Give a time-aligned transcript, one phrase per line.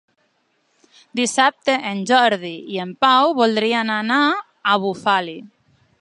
[1.19, 4.21] Dissabte en Jordi i en Pau voldrien anar
[4.73, 5.41] a Bufali.